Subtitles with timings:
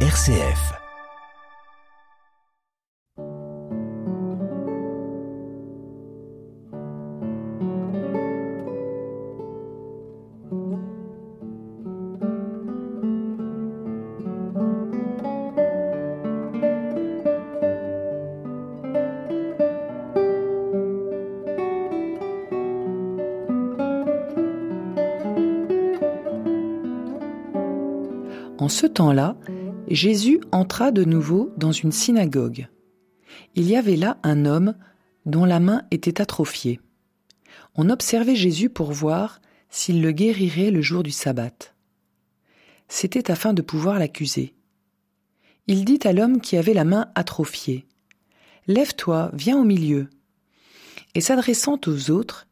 [0.00, 0.74] RCF.
[28.58, 29.36] En ce temps-là,
[29.88, 32.68] Jésus entra de nouveau dans une synagogue.
[33.54, 34.74] Il y avait là un homme
[35.26, 36.80] dont la main était atrophiée.
[37.74, 41.52] On observait Jésus pour voir s'il le guérirait le jour du sabbat.
[42.88, 44.54] C'était afin de pouvoir l'accuser.
[45.66, 47.86] Il dit à l'homme qui avait la main atrophiée
[48.68, 50.08] Lève-toi, viens au milieu.
[51.14, 52.46] Et s'adressant aux autres,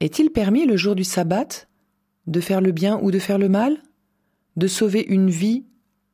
[0.00, 1.66] Est-il permis le jour du sabbat
[2.26, 3.82] de faire le bien ou de faire le mal?
[4.56, 5.64] De sauver une vie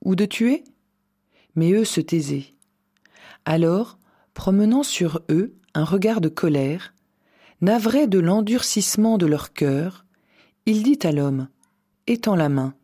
[0.04, 0.64] ou de tuer
[1.56, 2.54] Mais eux se taisaient.
[3.44, 3.98] Alors,
[4.32, 6.94] promenant sur eux un regard de colère,
[7.60, 10.04] navré de l'endurcissement de leur cœur,
[10.66, 11.48] il dit à l'homme
[12.06, 12.74] Étends la main.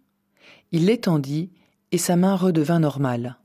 [0.73, 1.51] Il l'étendit,
[1.93, 3.39] et sa main redevint normale.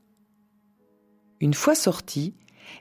[1.40, 2.34] Une fois sortis,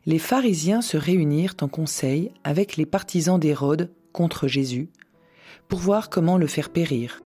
[0.05, 4.89] les pharisiens se réunirent en conseil avec les partisans d'Hérode contre Jésus,
[5.67, 7.24] pour voir comment le faire périr.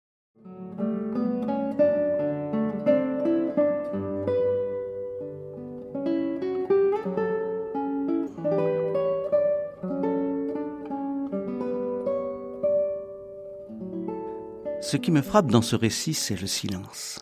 [14.94, 17.18] Ce qui me frappe dans ce récit, c'est le silence.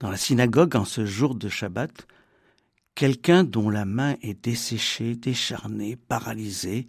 [0.00, 2.06] Dans la synagogue, en ce jour de Shabbat,
[2.94, 6.86] quelqu'un dont la main est desséchée, décharnée, paralysée,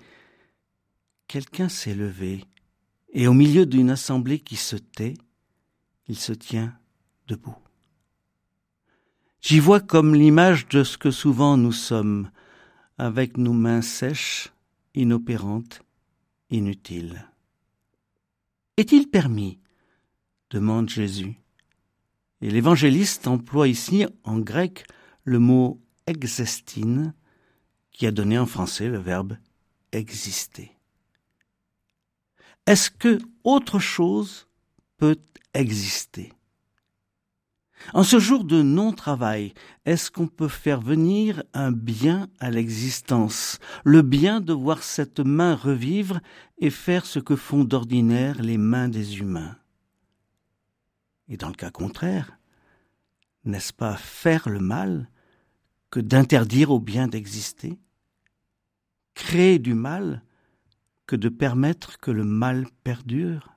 [1.28, 2.45] quelqu'un s'est levé,
[3.11, 5.16] et au milieu d'une assemblée qui se tait,
[6.08, 6.73] il se tient
[7.28, 7.58] debout.
[9.41, 12.31] J'y vois comme l'image de ce que souvent nous sommes,
[12.97, 14.53] avec nos mains sèches,
[14.94, 15.81] inopérantes,
[16.50, 17.25] inutiles.
[18.78, 19.59] Est-il permis
[20.50, 21.36] demande Jésus.
[22.41, 24.86] Et l'évangéliste emploie ici en grec
[25.24, 27.13] le mot exestine,
[27.91, 29.38] qui a donné en français le verbe
[29.91, 30.78] exister.
[32.68, 34.47] Est-ce que autre chose
[34.97, 35.18] peut
[35.53, 36.34] exister?
[37.94, 39.53] En ce jour de non-travail,
[39.86, 45.56] est-ce qu'on peut faire venir un bien à l'existence, le bien de voir cette main
[45.56, 46.19] revivre
[46.58, 49.58] et faire ce que font d'ordinaire les mains des humains?
[51.28, 52.38] Et dans le cas contraire,
[53.44, 55.09] n'est-ce pas faire le mal
[55.92, 57.80] que d'interdire au bien d'exister?
[59.13, 60.24] Créer du mal
[61.07, 63.56] que de permettre que le mal perdure?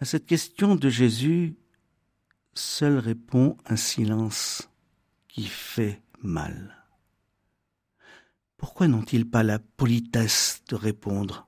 [0.00, 1.56] À cette question de Jésus,
[2.54, 4.68] seul répond un silence
[5.28, 6.84] qui fait mal.
[8.56, 11.46] Pourquoi n'ont-ils pas la politesse de répondre,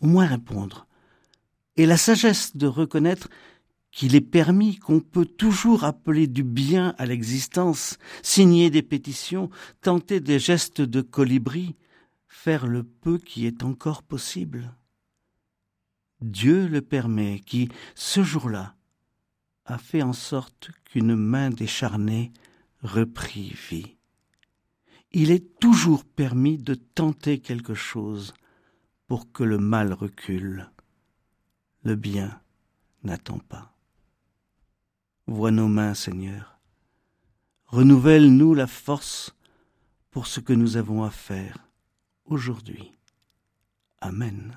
[0.00, 0.86] au moins répondre,
[1.76, 3.28] et la sagesse de reconnaître
[3.90, 9.50] qu'il est permis, qu'on peut toujours appeler du bien à l'existence, signer des pétitions,
[9.80, 11.76] tenter des gestes de colibri,
[12.28, 14.74] faire le peu qui est encore possible?
[16.20, 18.74] Dieu le permet, qui, ce jour-là,
[19.64, 22.32] a fait en sorte qu'une main décharnée
[22.82, 23.96] reprit vie.
[25.12, 28.34] Il est toujours permis de tenter quelque chose
[29.06, 30.70] pour que le mal recule.
[31.82, 32.40] Le bien
[33.02, 33.74] n'attend pas.
[35.26, 36.58] Vois nos mains, Seigneur.
[37.66, 39.34] Renouvelle-nous la force
[40.10, 41.68] pour ce que nous avons à faire
[42.26, 42.92] aujourd'hui.
[44.00, 44.56] Amen.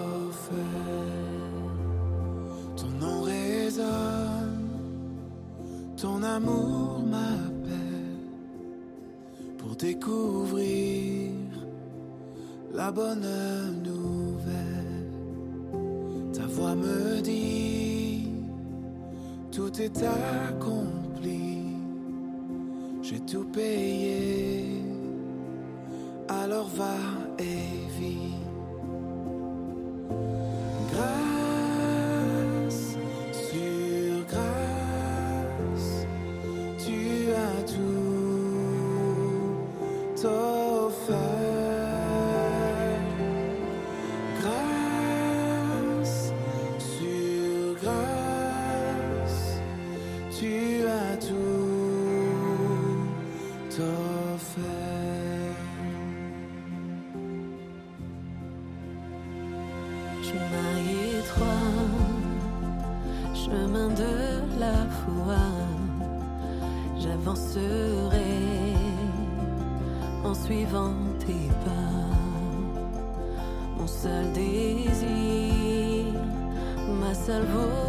[6.01, 8.25] Ton amour m'appelle
[9.59, 11.29] pour découvrir
[12.73, 13.27] la bonne
[13.83, 15.11] nouvelle.
[16.33, 18.29] Ta voix me dit,
[19.51, 21.77] tout est accompli.
[23.03, 24.81] J'ai tout payé,
[26.27, 26.95] alors va
[60.21, 60.77] Chemin
[61.17, 61.47] étroit,
[63.33, 64.13] chemin de
[64.59, 65.43] la foi,
[66.99, 68.37] j'avancerai
[70.23, 72.15] en suivant tes pas.
[73.77, 76.13] Mon seul désir,
[76.99, 77.80] ma seule voix.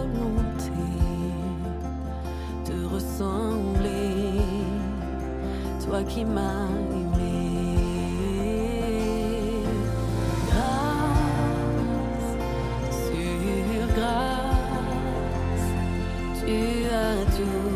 [17.44, 17.71] do.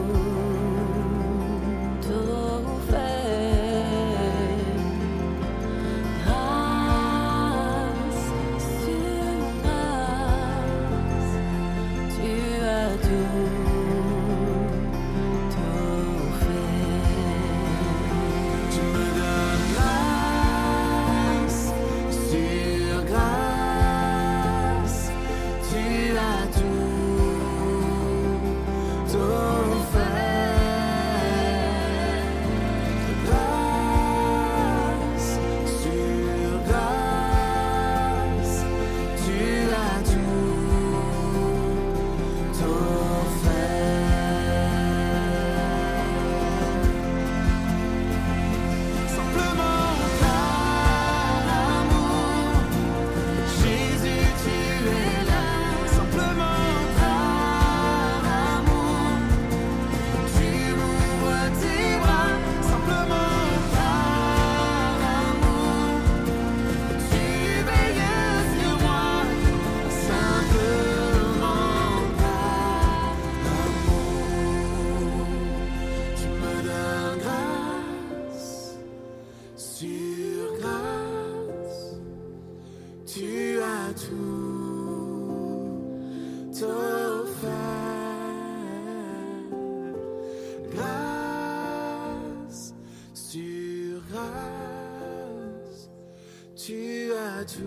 [97.47, 97.63] 住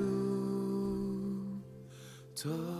[2.36, 2.79] 的。